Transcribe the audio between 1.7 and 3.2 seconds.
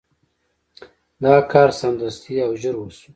سمدستي او ژر وشو.